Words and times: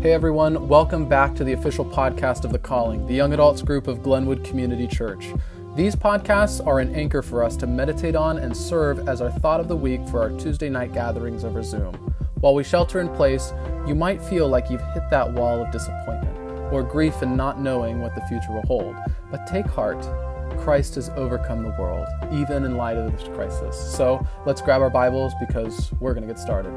Hey 0.00 0.12
everyone, 0.12 0.68
welcome 0.68 1.08
back 1.08 1.34
to 1.34 1.42
the 1.42 1.54
official 1.54 1.84
podcast 1.84 2.44
of 2.44 2.52
The 2.52 2.58
Calling, 2.60 3.04
the 3.08 3.14
young 3.14 3.32
adults 3.32 3.62
group 3.62 3.88
of 3.88 4.00
Glenwood 4.00 4.44
Community 4.44 4.86
Church. 4.86 5.26
These 5.74 5.96
podcasts 5.96 6.64
are 6.64 6.78
an 6.78 6.94
anchor 6.94 7.20
for 7.20 7.42
us 7.42 7.56
to 7.56 7.66
meditate 7.66 8.14
on 8.14 8.38
and 8.38 8.56
serve 8.56 9.08
as 9.08 9.20
our 9.20 9.32
thought 9.32 9.58
of 9.58 9.66
the 9.66 9.74
week 9.74 10.06
for 10.06 10.20
our 10.20 10.30
Tuesday 10.38 10.68
night 10.68 10.92
gatherings 10.92 11.42
over 11.42 11.64
Zoom. 11.64 11.94
While 12.38 12.54
we 12.54 12.62
shelter 12.62 13.00
in 13.00 13.08
place, 13.08 13.52
you 13.88 13.96
might 13.96 14.22
feel 14.22 14.46
like 14.46 14.70
you've 14.70 14.86
hit 14.94 15.10
that 15.10 15.32
wall 15.32 15.64
of 15.64 15.72
disappointment 15.72 16.72
or 16.72 16.84
grief 16.84 17.20
in 17.20 17.36
not 17.36 17.60
knowing 17.60 18.00
what 18.00 18.14
the 18.14 18.24
future 18.28 18.52
will 18.52 18.62
hold. 18.68 18.94
But 19.32 19.48
take 19.48 19.66
heart. 19.66 20.00
Christ 20.60 20.94
has 20.94 21.08
overcome 21.16 21.64
the 21.64 21.70
world, 21.70 22.06
even 22.32 22.64
in 22.64 22.76
light 22.76 22.96
of 22.96 23.10
this 23.10 23.26
crisis. 23.34 23.76
So 23.96 24.24
let's 24.46 24.62
grab 24.62 24.80
our 24.80 24.90
Bibles 24.90 25.32
because 25.40 25.92
we're 25.98 26.14
going 26.14 26.26
to 26.26 26.32
get 26.32 26.38
started. 26.38 26.72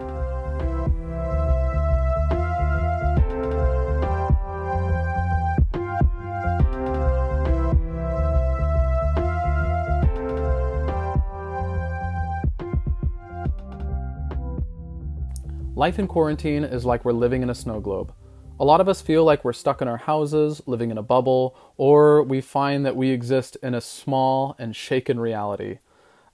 Life 15.81 15.98
in 15.98 16.05
quarantine 16.05 16.63
is 16.63 16.85
like 16.85 17.03
we're 17.03 17.12
living 17.12 17.41
in 17.41 17.49
a 17.49 17.55
snow 17.55 17.80
globe. 17.80 18.13
A 18.59 18.63
lot 18.63 18.81
of 18.81 18.88
us 18.88 19.02
feel 19.02 19.23
like 19.23 19.44
we're 19.44 19.52
stuck 19.52 19.81
in 19.81 19.88
our 19.88 19.98
houses, 19.98 20.62
living 20.67 20.91
in 20.91 20.98
a 20.99 21.02
bubble, 21.02 21.58
or 21.76 22.22
we 22.22 22.39
find 22.39 22.85
that 22.85 22.95
we 22.95 23.09
exist 23.09 23.58
in 23.63 23.73
a 23.73 23.81
small 23.81 24.55
and 24.59 24.75
shaken 24.75 25.20
reality. 25.20 25.80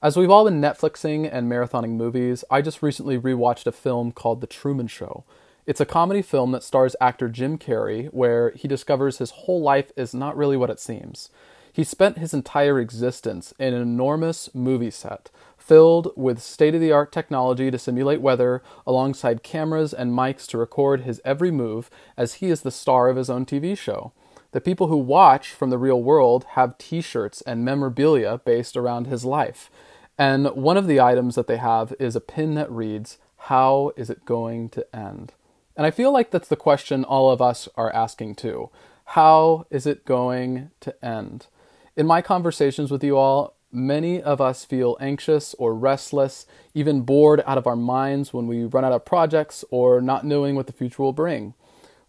As 0.01 0.17
we've 0.17 0.29
all 0.29 0.43
been 0.43 0.59
Netflixing 0.59 1.29
and 1.31 1.49
marathoning 1.49 1.91
movies, 1.91 2.43
I 2.51 2.61
just 2.61 2.83
recently 2.83 3.17
rewatched 3.17 3.67
a 3.67 3.71
film 3.71 4.11
called 4.11 4.41
The 4.41 4.47
Truman 4.47 4.87
Show. 4.87 5.23
It's 5.65 5.79
a 5.79 5.85
comedy 5.85 6.21
film 6.21 6.51
that 6.51 6.61
stars 6.61 6.97
actor 6.99 7.29
Jim 7.29 7.57
Carrey, 7.57 8.07
where 8.07 8.51
he 8.51 8.67
discovers 8.67 9.19
his 9.19 9.31
whole 9.31 9.61
life 9.61 9.93
is 9.95 10.13
not 10.13 10.35
really 10.35 10.57
what 10.57 10.69
it 10.69 10.81
seems. 10.81 11.29
He 11.77 11.83
spent 11.83 12.17
his 12.17 12.33
entire 12.33 12.79
existence 12.79 13.53
in 13.59 13.75
an 13.75 13.83
enormous 13.83 14.49
movie 14.55 14.89
set, 14.89 15.29
filled 15.59 16.11
with 16.15 16.41
state 16.41 16.73
of 16.73 16.81
the 16.81 16.91
art 16.91 17.11
technology 17.11 17.69
to 17.69 17.77
simulate 17.77 18.19
weather, 18.19 18.63
alongside 18.87 19.43
cameras 19.43 19.93
and 19.93 20.11
mics 20.11 20.47
to 20.47 20.57
record 20.57 21.01
his 21.01 21.21
every 21.23 21.51
move, 21.51 21.91
as 22.17 22.33
he 22.33 22.47
is 22.47 22.61
the 22.61 22.71
star 22.71 23.09
of 23.09 23.15
his 23.15 23.29
own 23.29 23.45
TV 23.45 23.77
show. 23.77 24.11
The 24.53 24.59
people 24.59 24.87
who 24.87 24.97
watch 24.97 25.49
from 25.49 25.69
the 25.69 25.77
real 25.77 26.01
world 26.01 26.45
have 26.53 26.79
t 26.79 26.99
shirts 26.99 27.41
and 27.41 27.63
memorabilia 27.63 28.41
based 28.43 28.75
around 28.75 29.05
his 29.05 29.23
life. 29.23 29.69
And 30.17 30.47
one 30.55 30.77
of 30.77 30.87
the 30.87 30.99
items 30.99 31.35
that 31.35 31.45
they 31.45 31.57
have 31.57 31.93
is 31.99 32.15
a 32.15 32.19
pin 32.19 32.55
that 32.55 32.71
reads, 32.71 33.19
How 33.37 33.91
is 33.95 34.09
it 34.09 34.25
going 34.25 34.69
to 34.69 34.95
end? 34.95 35.33
And 35.75 35.85
I 35.85 35.91
feel 35.91 36.11
like 36.11 36.31
that's 36.31 36.49
the 36.49 36.55
question 36.55 37.03
all 37.03 37.29
of 37.29 37.39
us 37.39 37.69
are 37.75 37.93
asking 37.93 38.33
too. 38.33 38.71
How 39.11 39.67
is 39.69 39.85
it 39.85 40.05
going 40.05 40.71
to 40.79 41.05
end? 41.05 41.45
In 41.97 42.05
my 42.07 42.21
conversations 42.21 42.91
with 42.91 43.03
you 43.03 43.17
all, 43.17 43.57
Many 43.69 44.21
of 44.21 44.39
us 44.39 44.63
feel 44.63 44.95
anxious 45.01 45.53
or 45.55 45.75
restless, 45.75 46.45
even 46.73 47.01
bored 47.01 47.43
out 47.45 47.57
of 47.57 47.67
our 47.67 47.75
minds 47.75 48.33
when 48.33 48.47
we 48.47 48.63
run 48.63 48.85
out 48.85 48.93
of 48.93 49.03
projects 49.03 49.65
or 49.69 49.99
not 49.99 50.25
knowing 50.25 50.55
what 50.55 50.67
the 50.67 50.73
future 50.73 51.03
will 51.03 51.11
bring. 51.11 51.53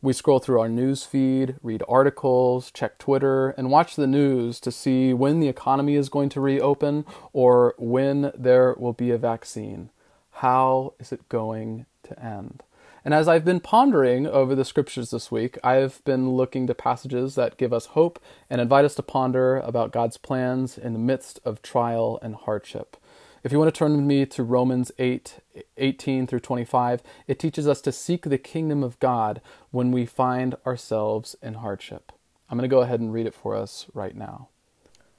We 0.00 0.12
scroll 0.12 0.38
through 0.38 0.60
our 0.60 0.68
news 0.68 1.02
feed, 1.02 1.56
read 1.60 1.82
articles, 1.88 2.70
check 2.70 2.96
Twitter, 2.98 3.50
and 3.50 3.72
watch 3.72 3.96
the 3.96 4.06
news 4.06 4.60
to 4.60 4.70
see 4.70 5.12
when 5.12 5.40
the 5.40 5.48
economy 5.48 5.96
is 5.96 6.08
going 6.08 6.28
to 6.28 6.40
reopen 6.40 7.04
or 7.32 7.74
when 7.76 8.30
there 8.38 8.76
will 8.78 8.92
be 8.92 9.10
a 9.10 9.18
vaccine. 9.18 9.90
How 10.30 10.94
is 11.00 11.10
it 11.10 11.28
going 11.28 11.86
to 12.04 12.24
end? 12.24 12.62
And 13.08 13.14
as 13.14 13.26
I've 13.26 13.42
been 13.46 13.60
pondering 13.60 14.26
over 14.26 14.54
the 14.54 14.66
scriptures 14.66 15.12
this 15.12 15.32
week, 15.32 15.56
I've 15.64 16.04
been 16.04 16.32
looking 16.32 16.66
to 16.66 16.74
passages 16.74 17.36
that 17.36 17.56
give 17.56 17.72
us 17.72 17.86
hope 17.86 18.22
and 18.50 18.60
invite 18.60 18.84
us 18.84 18.94
to 18.96 19.02
ponder 19.02 19.60
about 19.60 19.92
God's 19.92 20.18
plans 20.18 20.76
in 20.76 20.92
the 20.92 20.98
midst 20.98 21.40
of 21.42 21.62
trial 21.62 22.18
and 22.20 22.34
hardship. 22.34 22.98
If 23.42 23.50
you 23.50 23.58
want 23.58 23.74
to 23.74 23.78
turn 23.78 23.96
with 23.96 24.04
me 24.04 24.26
to 24.26 24.42
Romans 24.42 24.92
8, 24.98 25.36
18 25.78 26.26
through 26.26 26.40
25, 26.40 27.02
it 27.26 27.38
teaches 27.38 27.66
us 27.66 27.80
to 27.80 27.92
seek 27.92 28.24
the 28.24 28.36
kingdom 28.36 28.84
of 28.84 29.00
God 29.00 29.40
when 29.70 29.90
we 29.90 30.04
find 30.04 30.56
ourselves 30.66 31.34
in 31.40 31.54
hardship. 31.54 32.12
I'm 32.50 32.58
going 32.58 32.68
to 32.68 32.76
go 32.76 32.82
ahead 32.82 33.00
and 33.00 33.10
read 33.10 33.24
it 33.24 33.34
for 33.34 33.56
us 33.56 33.86
right 33.94 34.14
now. 34.14 34.48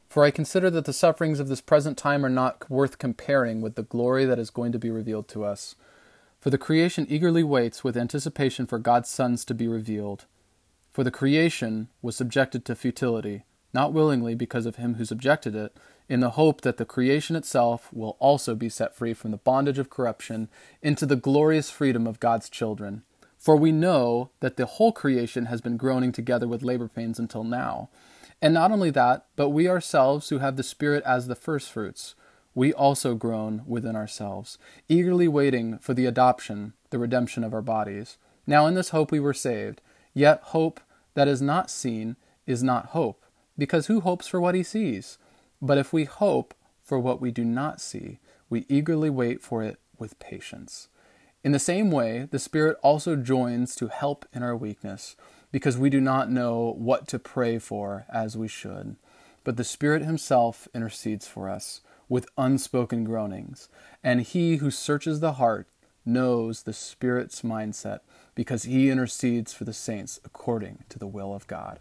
For 0.07 0.23
I 0.23 0.29
consider 0.29 0.69
that 0.69 0.85
the 0.85 0.93
sufferings 0.93 1.39
of 1.39 1.47
this 1.47 1.61
present 1.61 1.97
time 1.97 2.23
are 2.23 2.29
not 2.29 2.69
worth 2.69 2.99
comparing 2.99 3.61
with 3.61 3.73
the 3.73 3.81
glory 3.81 4.25
that 4.25 4.37
is 4.37 4.51
going 4.51 4.73
to 4.73 4.79
be 4.79 4.91
revealed 4.91 5.27
to 5.29 5.43
us. 5.43 5.73
For 6.39 6.49
the 6.49 6.57
creation 6.57 7.05
eagerly 7.09 7.43
waits 7.43 7.83
with 7.83 7.97
anticipation 7.97 8.65
for 8.65 8.79
God's 8.79 9.09
sons 9.09 9.43
to 9.45 9.53
be 9.53 9.67
revealed. 9.67 10.25
For 10.91 11.03
the 11.03 11.11
creation 11.11 11.89
was 12.01 12.15
subjected 12.15 12.63
to 12.65 12.75
futility, 12.75 13.43
not 13.73 13.91
willingly 13.91 14.35
because 14.35 14.65
of 14.65 14.77
him 14.77 14.95
who 14.95 15.05
subjected 15.05 15.53
it, 15.53 15.75
in 16.07 16.21
the 16.21 16.31
hope 16.31 16.61
that 16.61 16.77
the 16.77 16.85
creation 16.85 17.35
itself 17.35 17.91
will 17.91 18.15
also 18.19 18.55
be 18.55 18.69
set 18.69 18.95
free 18.95 19.13
from 19.13 19.31
the 19.31 19.37
bondage 19.37 19.77
of 19.77 19.89
corruption 19.89 20.49
into 20.81 21.05
the 21.05 21.17
glorious 21.17 21.69
freedom 21.69 22.07
of 22.07 22.19
God's 22.19 22.49
children. 22.49 23.03
For 23.37 23.55
we 23.55 23.71
know 23.71 24.31
that 24.39 24.57
the 24.57 24.65
whole 24.65 24.91
creation 24.91 25.45
has 25.45 25.61
been 25.61 25.77
groaning 25.77 26.11
together 26.11 26.47
with 26.47 26.63
labor 26.63 26.87
pains 26.87 27.19
until 27.19 27.43
now. 27.43 27.89
And 28.41 28.53
not 28.53 28.71
only 28.71 28.89
that, 28.91 29.25
but 29.35 29.49
we 29.49 29.67
ourselves 29.67 30.29
who 30.29 30.39
have 30.39 30.55
the 30.55 30.63
Spirit 30.63 31.03
as 31.05 31.27
the 31.27 31.35
firstfruits 31.35 32.15
we 32.59 32.73
also 32.73 33.15
groan 33.15 33.61
within 33.65 33.95
ourselves, 33.95 34.57
eagerly 34.89 35.29
waiting 35.29 35.77
for 35.77 35.93
the 35.93 36.05
adoption, 36.05 36.73
the 36.89 36.99
redemption 36.99 37.41
of 37.41 37.53
our 37.53 37.61
bodies. 37.61 38.17
Now 38.45 38.65
in 38.65 38.75
this 38.75 38.89
hope 38.89 39.13
we 39.13 39.19
were 39.21 39.33
saved. 39.33 39.79
Yet 40.13 40.41
hope 40.47 40.81
that 41.13 41.29
is 41.29 41.41
not 41.41 41.71
seen 41.71 42.17
is 42.45 42.61
not 42.61 42.87
hope, 42.87 43.23
because 43.57 43.87
who 43.87 44.01
hopes 44.01 44.27
for 44.27 44.41
what 44.41 44.55
he 44.55 44.63
sees? 44.63 45.17
But 45.61 45.77
if 45.77 45.93
we 45.93 46.03
hope 46.03 46.53
for 46.81 46.99
what 46.99 47.21
we 47.21 47.31
do 47.31 47.45
not 47.45 47.79
see, 47.79 48.19
we 48.49 48.65
eagerly 48.67 49.09
wait 49.09 49.41
for 49.41 49.63
it 49.63 49.79
with 49.97 50.19
patience. 50.19 50.89
In 51.45 51.53
the 51.53 51.59
same 51.59 51.91
way, 51.91 52.27
the 52.29 52.39
Spirit 52.39 52.75
also 52.83 53.15
joins 53.15 53.73
to 53.75 53.87
help 53.87 54.25
in 54.33 54.43
our 54.43 54.57
weakness, 54.57 55.15
because 55.53 55.77
we 55.77 55.89
do 55.89 56.01
not 56.01 56.29
know 56.29 56.75
what 56.77 57.07
to 57.07 57.19
pray 57.19 57.57
for 57.57 58.05
as 58.13 58.35
we 58.35 58.49
should. 58.49 58.97
But 59.45 59.55
the 59.55 59.63
Spirit 59.63 60.03
Himself 60.03 60.67
intercedes 60.75 61.25
for 61.25 61.47
us 61.47 61.79
with 62.09 62.27
unspoken 62.37 63.05
groanings. 63.05 63.69
And 64.03 64.21
he 64.21 64.57
who 64.57 64.71
searches 64.71 65.19
the 65.19 65.33
heart 65.33 65.67
knows 66.05 66.63
the 66.63 66.73
Spirit's 66.73 67.43
mindset 67.43 67.99
because 68.35 68.63
he 68.63 68.89
intercedes 68.89 69.53
for 69.53 69.63
the 69.63 69.73
saints 69.73 70.19
according 70.25 70.83
to 70.89 70.99
the 70.99 71.07
will 71.07 71.33
of 71.33 71.47
God. 71.47 71.79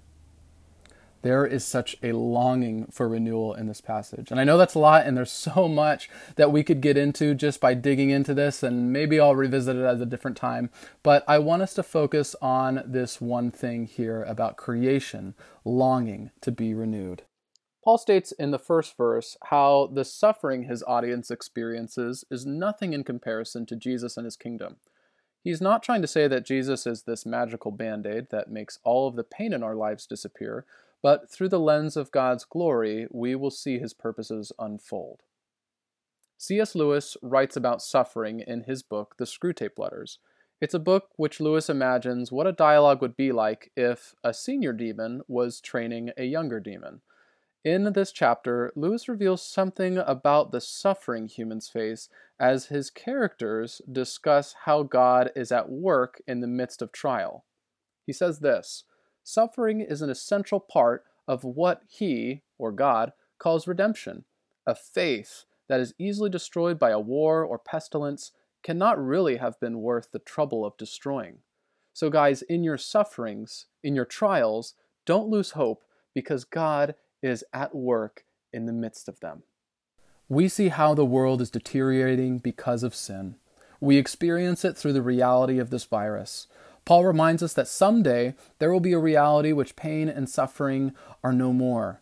There 1.23 1.45
is 1.45 1.65
such 1.65 1.97
a 2.03 2.13
longing 2.13 2.87
for 2.93 3.09
renewal 3.09 3.53
in 3.55 3.67
this 3.67 3.81
passage. 3.81 4.31
And 4.31 4.39
I 4.39 4.45
know 4.45 4.57
that's 4.57 4.75
a 4.75 4.79
lot, 4.79 5.07
and 5.07 5.17
there's 5.17 5.33
so 5.55 5.69
much 5.69 6.09
that 6.37 6.53
we 6.53 6.63
could 6.63 6.81
get 6.81 6.97
into 6.97 7.35
just 7.35 7.61
by 7.61 7.75
digging 7.75 8.11
into 8.11 8.35
this, 8.35 8.63
and 8.63 8.93
maybe 8.93 9.19
I'll 9.19 9.35
revisit 9.35 9.77
it 9.77 9.85
at 9.85 10.01
a 10.01 10.07
different 10.07 10.37
time. 10.37 10.71
But 11.03 11.25
I 11.27 11.39
want 11.39 11.63
us 11.63 11.75
to 11.75 11.83
focus 11.83 12.37
on 12.41 12.83
this 12.87 13.21
one 13.21 13.51
thing 13.51 13.87
here 13.87 14.23
about 14.25 14.57
creation 14.57 15.35
longing 15.65 16.31
to 16.41 16.53
be 16.53 16.73
renewed. 16.73 17.23
Paul 17.85 17.99
states 17.99 18.33
in 18.33 18.51
the 18.51 18.59
first 18.59 18.97
verse 18.97 19.37
how 19.45 19.91
the 19.93 20.05
suffering 20.05 20.65
his 20.65 20.83
audience 20.87 21.31
experiences 21.31 22.25
is 22.31 22.45
nothing 22.45 22.93
in 22.93 23.05
comparison 23.05 23.67
to 23.67 23.77
Jesus 23.77 24.17
and 24.17 24.25
his 24.25 24.37
kingdom. 24.37 24.77
He's 25.43 25.61
not 25.61 25.83
trying 25.83 26.03
to 26.03 26.09
say 26.09 26.29
that 26.29 26.45
Jesus 26.45 26.87
is 26.87 27.03
this 27.03 27.25
magical 27.25 27.71
band 27.71 28.07
aid 28.07 28.27
that 28.31 28.51
makes 28.51 28.79
all 28.85 29.07
of 29.07 29.17
the 29.17 29.25
pain 29.25 29.53
in 29.53 29.63
our 29.63 29.77
lives 29.77 30.07
disappear, 30.07 30.67
but 31.03 31.31
through 31.31 31.49
the 31.49 31.61
lens 31.61 31.97
of 31.97 32.11
God's 32.11 32.45
glory, 32.45 33.07
we 33.11 33.35
will 33.35 33.51
see 33.51 33.79
his 33.79 33.95
purposes 33.95 34.53
unfold. 34.59 35.23
C.S. 36.37 36.75
Lewis 36.75 37.17
writes 37.23 37.57
about 37.57 37.83
suffering 37.83 38.41
in 38.41 38.63
his 38.63 38.83
book, 38.83 39.17
The 39.19 39.25
Screwtape 39.25 39.79
Letters. 39.79 40.19
It's 40.61 40.75
a 40.75 40.81
book 40.81 41.11
which 41.17 41.41
Lewis 41.41 41.71
imagines 41.71 42.33
what 42.33 42.47
a 42.47 42.53
dialogue 42.53 43.01
would 43.01 43.17
be 43.17 43.31
like 43.33 43.71
if 43.77 44.15
a 44.25 44.35
senior 44.35 44.73
demon 44.73 45.23
was 45.29 45.61
training 45.61 46.11
a 46.17 46.25
younger 46.25 46.59
demon. 46.59 47.01
In 47.65 47.93
this 47.93 48.13
chapter, 48.13 48.73
Lewis 48.77 49.09
reveals 49.09 49.43
something 49.43 49.99
about 49.99 50.53
the 50.53 50.61
suffering 50.61 51.27
humans 51.27 51.69
face 51.69 52.09
as 52.39 52.67
his 52.67 52.89
characters 52.89 53.83
discuss 53.91 54.55
how 54.65 54.85
God 54.85 55.33
is 55.35 55.51
at 55.51 55.69
work 55.69 56.23
in 56.29 56.41
the 56.41 56.47
midst 56.47 56.83
of 56.83 56.93
trial. 56.93 57.45
He 58.07 58.13
says 58.13 58.39
this 58.39 58.85
Suffering 59.25 59.81
is 59.81 60.03
an 60.03 60.09
essential 60.09 60.61
part 60.61 61.05
of 61.27 61.43
what 61.43 61.83
he, 61.89 62.43
or 62.59 62.71
God, 62.71 63.13
calls 63.39 63.67
redemption. 63.67 64.25
A 64.67 64.75
faith 64.75 65.45
that 65.69 65.81
is 65.81 65.95
easily 65.99 66.31
destroyed 66.31 66.79
by 66.79 66.91
a 66.91 67.01
war 67.01 67.45
or 67.45 67.59
pestilence 67.59 68.33
cannot 68.63 69.05
really 69.05 69.37
have 69.37 69.59
been 69.61 69.81
worth 69.81 70.13
the 70.13 70.19
trouble 70.21 70.65
of 70.65 70.77
destroying. 70.77 71.39
So, 71.93 72.09
guys, 72.09 72.43
in 72.43 72.63
your 72.63 72.79
sufferings, 72.79 73.67
in 73.83 73.97
your 73.97 74.05
trials, 74.05 74.75
don't 75.05 75.29
lose 75.29 75.51
hope 75.51 75.83
because 76.15 76.45
God 76.45 76.95
is 77.23 77.45
at 77.53 77.75
work 77.75 78.25
in 78.53 78.67
the 78.67 78.73
midst 78.73 79.09
of 79.09 79.21
them. 79.21 79.43
We 80.29 80.49
see 80.49 80.69
how 80.69 80.95
the 80.95 81.05
world 81.05 81.41
is 81.41 81.51
deteriorating 81.51 82.39
because 82.39 82.83
of 82.83 82.95
sin. 82.95 83.37
We 83.81 83.97
experience 83.97 84.65
it 84.65 84.77
through 84.77 84.93
the 84.93 85.03
reality 85.03 85.59
of 85.59 85.71
this 85.71 85.85
virus. 85.85 86.47
Paul 86.85 87.05
reminds 87.05 87.43
us 87.43 87.53
that 87.55 87.69
someday 87.69 88.35
there 88.59 88.73
will 88.73 88.81
be 88.81 88.93
a 88.93 88.99
reality 88.99 89.53
which 89.53 89.77
pain 89.77 90.09
and 90.09 90.29
suffering 90.29 90.93
are 91.23 91.33
no 91.33 91.53
more. 91.53 92.01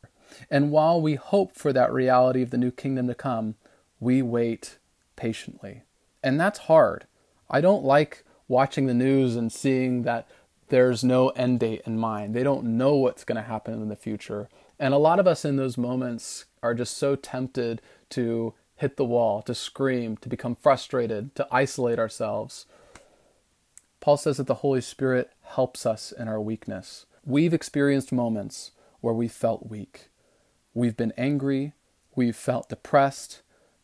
And 0.51 0.71
while 0.71 1.01
we 1.01 1.15
hope 1.15 1.53
for 1.53 1.73
that 1.73 1.93
reality 1.93 2.43
of 2.43 2.51
the 2.51 2.59
new 2.59 2.71
kingdom 2.71 3.07
to 3.09 3.15
come, 3.15 3.57
we 4.01 4.23
wait 4.23 4.79
patiently. 5.15 5.83
And 6.23 6.39
that's 6.41 6.61
hard. 6.61 7.07
I 7.51 7.61
don't 7.61 7.85
like 7.85 8.25
watching 8.49 8.87
the 8.87 8.95
news 8.95 9.37
and 9.37 9.53
seeing 9.53 10.03
that 10.03 10.29
there's 10.69 11.05
no 11.05 11.29
end 11.31 11.61
date 11.61 11.83
in 11.87 11.99
mind. 11.99 12.35
They 12.35 12.43
don't 12.43 12.65
know 12.65 12.95
what's 12.97 13.25
going 13.25 13.37
to 13.37 13.49
happen 13.49 13.75
in 13.75 13.89
the 13.89 13.97
future. 13.97 14.49
And 14.79 14.93
a 14.93 14.99
lot 14.99 15.21
of 15.21 15.27
us 15.27 15.45
in 15.45 15.57
those 15.57 15.79
moments 15.79 16.45
are 16.63 16.75
just 16.75 16.97
so 16.97 17.17
tempted 17.17 17.81
to 18.11 18.55
hit 18.77 18.97
the 18.97 19.05
wall, 19.05 19.43
to 19.43 19.55
scream, 19.55 20.17
to 20.19 20.29
become 20.29 20.55
frustrated, 20.55 21.35
to 21.35 21.49
isolate 21.51 21.99
ourselves. 21.99 22.67
Paul 24.01 24.17
says 24.17 24.37
that 24.37 24.47
the 24.47 24.57
Holy 24.57 24.81
Spirit 24.81 25.31
helps 25.43 25.87
us 25.87 26.13
in 26.13 26.29
our 26.29 26.41
weakness. 26.41 27.07
We've 27.25 27.55
experienced 27.55 28.13
moments 28.13 28.73
where 29.01 29.15
we 29.15 29.29
felt 29.29 29.69
weak. 29.69 30.11
We've 30.75 30.97
been 30.97 31.15
angry, 31.17 31.73
we've 32.15 32.37
felt 32.37 32.69
depressed, 32.69 33.41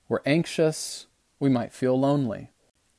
we're 0.09 0.21
anxious, 0.27 1.07
we 1.41 1.49
might 1.49 1.73
feel 1.73 1.99
lonely. 1.99 2.51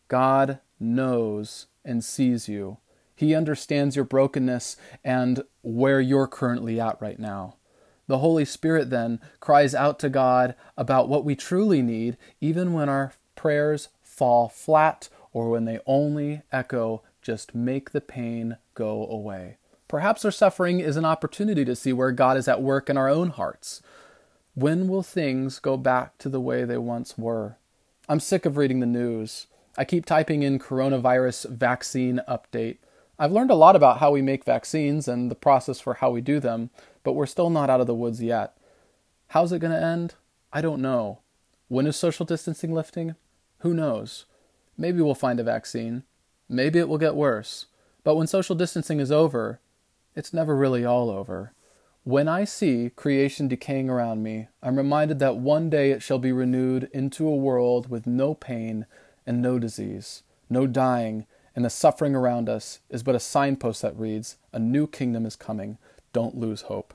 God 0.07 0.59
knows 0.79 1.68
and 1.86 2.03
sees 2.03 2.50
you. 2.50 2.77
He 3.24 3.36
understands 3.36 3.96
your 3.96 4.06
brokenness 4.06 4.75
and 5.04 5.44
where 5.62 6.02
you're 6.02 6.28
currently 6.28 6.80
at 6.80 7.02
right 7.02 7.18
now. 7.18 7.56
The 8.08 8.18
Holy 8.18 8.44
Spirit 8.44 8.90
then 8.90 9.22
cries 9.40 9.74
out 9.74 9.98
to 10.00 10.10
God 10.10 10.56
about 10.75 11.08
what 11.08 11.24
we 11.24 11.36
truly 11.36 11.81
need, 11.81 12.18
even 12.42 12.74
when 12.74 12.90
our 12.90 13.14
prayers 13.36 13.90
fall 14.02 14.50
flat 14.50 15.08
or 15.31 15.50
when 15.50 15.66
they 15.66 15.80
only 15.86 16.42
echo, 16.52 17.02
just 17.22 17.56
make 17.56 17.92
the 17.92 18.02
pain 18.02 18.58
go 18.74 19.08
away. 19.08 19.58
Perhaps 19.88 20.25
our 20.25 20.31
suffering 20.31 20.80
is 20.80 20.98
an 20.98 21.06
opportunity 21.06 21.64
to 21.64 21.75
see 21.75 21.94
where 21.94 22.12
God 22.12 22.36
is 22.36 22.48
at 22.48 22.62
work 22.62 22.90
in 22.90 22.98
our 22.98 23.10
own 23.10 23.30
hearts. 23.30 23.81
When 24.54 24.88
will 24.88 25.02
things 25.02 25.60
go 25.60 25.78
back 25.78 26.18
to 26.20 26.30
the 26.30 26.42
way 26.42 26.66
they 26.66 26.78
once 26.78 27.18
were? 27.18 27.58
I'm 28.10 28.20
sick 28.20 28.46
of 28.46 28.58
reading 28.58 28.81
the 28.81 28.86
news. 28.86 29.48
I 29.78 29.86
keep 29.86 30.06
typing 30.06 30.44
in 30.44 30.60
coronavirus 30.60 31.50
vaccine 31.50 32.22
update. 32.28 32.78
I've 33.19 33.31
learned 33.31 33.51
a 33.51 33.56
lot 33.56 33.75
about 33.75 34.00
how 34.00 34.12
we 34.12 34.21
make 34.21 34.44
vaccines 34.44 35.07
and 35.07 35.30
the 35.30 35.36
process 35.36 35.80
for 35.80 35.95
how 35.95 36.10
we 36.10 36.21
do 36.21 36.39
them, 36.39 36.71
but 37.04 37.13
we're 37.13 37.25
still 37.25 37.50
not 37.50 37.69
out 37.69 37.81
of 37.81 37.88
the 37.88 37.94
woods 37.94 38.21
yet. 38.21 38.57
How's 39.30 39.51
it 39.51 39.60
going 39.60 39.74
to 39.74 39.83
end? 39.83 40.15
I 40.51 40.62
don't 40.62 40.81
know. 40.81 41.19
When 41.68 41.88
is 41.88 41.95
social 41.95 42.25
distancing 42.25 42.74
lifting? 42.74 43.15
Who 43.60 43.74
knows? 43.74 44.25
Maybe 44.77 45.01
we'll 45.01 45.15
find 45.15 45.39
a 45.39 45.44
vaccine. 45.44 46.04
Maybe 46.50 46.80
it 46.80 46.89
will 46.89 46.98
get 46.98 47.15
worse. 47.15 47.68
But 48.04 48.15
when 48.15 48.27
social 48.27 48.56
distancing 48.56 49.00
is 49.00 49.12
over, 49.12 49.60
it's 50.15 50.33
never 50.33 50.56
really 50.56 50.83
all 50.83 51.10
over. 51.10 51.54
When 52.04 52.27
I 52.27 52.44
see 52.44 52.92
creation 52.95 53.48
decaying 53.48 53.89
around 53.89 54.24
me, 54.24 54.50
I'm 54.62 54.75
reminded 54.75 55.19
that 55.19 55.38
one 55.38 55.69
day 55.69 55.92
it 55.92 56.04
shall 56.04 56.19
be 56.19 56.31
renewed 56.31 56.89
into 56.92 57.27
a 57.27 57.36
world 57.36 57.89
with 57.89 58.06
no 58.06 58.33
pain 58.33 58.86
and 59.25 59.42
no 59.42 59.57
disease, 59.57 60.24
no 60.50 60.68
dying, 60.68 61.25
and 61.55 61.63
the 61.63 61.69
suffering 61.69 62.15
around 62.15 62.50
us 62.50 62.79
is 62.89 63.03
but 63.03 63.15
a 63.15 63.19
signpost 63.19 63.81
that 63.81 63.97
reads, 63.97 64.38
A 64.51 64.59
new 64.59 64.88
kingdom 64.88 65.25
is 65.25 65.35
coming. 65.35 65.77
Don't 66.11 66.38
lose 66.38 66.63
hope. 66.63 66.94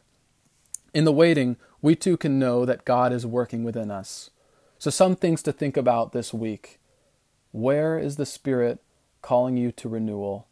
In 0.92 1.04
the 1.04 1.12
waiting, 1.12 1.56
we 1.80 1.94
too 1.94 2.16
can 2.16 2.38
know 2.38 2.64
that 2.64 2.84
God 2.84 3.12
is 3.12 3.24
working 3.26 3.62
within 3.62 3.90
us. 3.90 4.30
So, 4.78 4.90
some 4.90 5.16
things 5.16 5.42
to 5.42 5.52
think 5.52 5.76
about 5.76 6.12
this 6.12 6.32
week. 6.32 6.78
Where 7.52 7.98
is 7.98 8.16
the 8.16 8.26
Spirit 8.26 8.80
calling 9.22 9.56
you 9.56 9.72
to 9.72 9.88
renewal? 9.88 10.46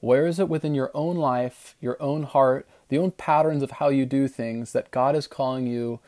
Where 0.00 0.26
is 0.26 0.38
it 0.38 0.48
within 0.48 0.74
your 0.74 0.90
own 0.94 1.16
life, 1.16 1.76
your 1.80 2.00
own 2.00 2.22
heart, 2.22 2.66
the 2.88 2.98
own 2.98 3.10
patterns 3.10 3.62
of 3.62 3.72
how 3.72 3.88
you 3.88 4.06
do 4.06 4.28
things 4.28 4.72
that 4.72 4.90
God 4.90 5.14
is 5.14 5.26
calling 5.26 5.66
you 5.66 6.00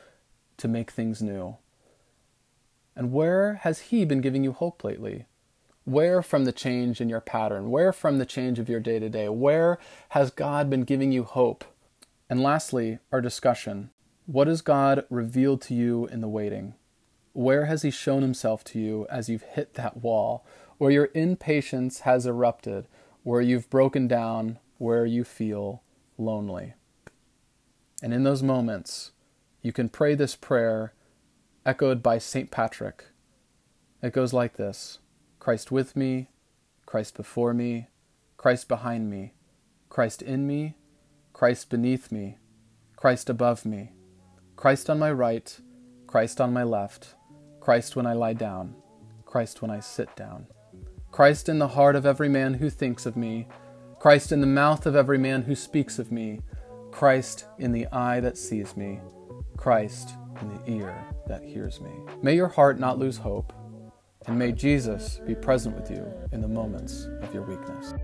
to 0.56 0.68
make 0.68 0.90
things 0.90 1.22
new? 1.22 1.56
And 2.96 3.12
where 3.12 3.54
has 3.62 3.80
He 3.80 4.04
been 4.04 4.20
giving 4.20 4.44
you 4.44 4.52
hope 4.52 4.84
lately? 4.84 5.26
Where 5.84 6.22
from 6.22 6.44
the 6.44 6.52
change 6.52 7.00
in 7.00 7.08
your 7.08 7.20
pattern? 7.20 7.70
Where 7.70 7.92
from 7.92 8.18
the 8.18 8.26
change 8.26 8.58
of 8.58 8.68
your 8.68 8.78
day 8.78 9.00
to 9.00 9.08
day? 9.08 9.28
Where 9.28 9.78
has 10.10 10.30
God 10.30 10.70
been 10.70 10.84
giving 10.84 11.10
you 11.10 11.24
hope? 11.24 11.64
And 12.30 12.42
lastly, 12.42 12.98
our 13.10 13.20
discussion. 13.20 13.90
What 14.26 14.46
has 14.46 14.62
God 14.62 15.04
revealed 15.10 15.60
to 15.62 15.74
you 15.74 16.06
in 16.06 16.20
the 16.20 16.28
waiting? 16.28 16.74
Where 17.32 17.64
has 17.64 17.82
He 17.82 17.90
shown 17.90 18.22
Himself 18.22 18.62
to 18.64 18.78
you 18.78 19.06
as 19.10 19.28
you've 19.28 19.42
hit 19.42 19.74
that 19.74 19.98
wall, 19.98 20.46
where 20.78 20.92
your 20.92 21.08
impatience 21.14 22.00
has 22.00 22.26
erupted, 22.26 22.86
where 23.24 23.40
you've 23.40 23.68
broken 23.68 24.06
down, 24.06 24.60
where 24.78 25.04
you 25.04 25.24
feel 25.24 25.82
lonely? 26.16 26.74
And 28.02 28.14
in 28.14 28.22
those 28.22 28.42
moments, 28.42 29.10
you 29.62 29.72
can 29.72 29.88
pray 29.88 30.14
this 30.14 30.36
prayer 30.36 30.92
echoed 31.66 32.02
by 32.02 32.18
St. 32.18 32.50
Patrick. 32.50 33.06
It 34.00 34.12
goes 34.12 34.32
like 34.32 34.56
this 34.56 34.98
Christ 35.42 35.72
with 35.72 35.96
me, 35.96 36.28
Christ 36.86 37.16
before 37.16 37.52
me, 37.52 37.88
Christ 38.36 38.68
behind 38.68 39.10
me, 39.10 39.34
Christ 39.88 40.22
in 40.22 40.46
me, 40.46 40.76
Christ 41.32 41.68
beneath 41.68 42.12
me, 42.12 42.38
Christ 42.94 43.28
above 43.28 43.66
me, 43.66 43.90
Christ 44.54 44.88
on 44.88 45.00
my 45.00 45.10
right, 45.10 45.58
Christ 46.06 46.40
on 46.40 46.52
my 46.52 46.62
left, 46.62 47.16
Christ 47.58 47.96
when 47.96 48.06
I 48.06 48.12
lie 48.12 48.34
down, 48.34 48.76
Christ 49.24 49.60
when 49.62 49.72
I 49.72 49.80
sit 49.80 50.14
down, 50.14 50.46
Christ 51.10 51.48
in 51.48 51.58
the 51.58 51.74
heart 51.74 51.96
of 51.96 52.06
every 52.06 52.28
man 52.28 52.54
who 52.54 52.70
thinks 52.70 53.04
of 53.04 53.16
me, 53.16 53.48
Christ 53.98 54.30
in 54.30 54.42
the 54.42 54.46
mouth 54.46 54.86
of 54.86 54.94
every 54.94 55.18
man 55.18 55.42
who 55.42 55.56
speaks 55.56 55.98
of 55.98 56.12
me, 56.12 56.38
Christ 56.92 57.46
in 57.58 57.72
the 57.72 57.88
eye 57.88 58.20
that 58.20 58.38
sees 58.38 58.76
me, 58.76 59.00
Christ 59.56 60.14
in 60.40 60.50
the 60.50 60.70
ear 60.70 60.94
that 61.26 61.42
hears 61.42 61.80
me. 61.80 61.90
May 62.22 62.36
your 62.36 62.46
heart 62.46 62.78
not 62.78 63.00
lose 63.00 63.16
hope 63.16 63.52
and 64.26 64.38
may 64.38 64.52
Jesus 64.52 65.20
be 65.26 65.34
present 65.34 65.74
with 65.74 65.90
you 65.90 66.06
in 66.32 66.40
the 66.40 66.48
moments 66.48 67.08
of 67.22 67.34
your 67.34 67.42
weakness. 67.42 67.94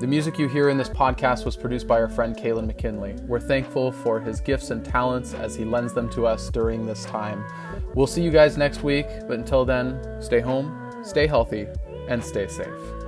The 0.00 0.08
music 0.08 0.40
you 0.40 0.48
hear 0.48 0.70
in 0.70 0.76
this 0.76 0.88
podcast 0.88 1.44
was 1.44 1.56
produced 1.56 1.86
by 1.86 2.00
our 2.00 2.08
friend 2.08 2.36
Kalen 2.36 2.66
McKinley. 2.66 3.14
We're 3.28 3.38
thankful 3.38 3.92
for 3.92 4.20
his 4.20 4.40
gifts 4.40 4.70
and 4.70 4.84
talents 4.84 5.34
as 5.34 5.54
he 5.54 5.64
lends 5.64 5.94
them 5.94 6.10
to 6.10 6.26
us 6.26 6.50
during 6.50 6.84
this 6.84 7.04
time. 7.04 7.44
We'll 7.94 8.08
see 8.08 8.20
you 8.20 8.32
guys 8.32 8.58
next 8.58 8.82
week, 8.82 9.06
but 9.28 9.38
until 9.38 9.64
then, 9.64 10.20
stay 10.20 10.40
home, 10.40 11.00
stay 11.04 11.28
healthy, 11.28 11.68
and 12.08 12.22
stay 12.22 12.48
safe. 12.48 13.03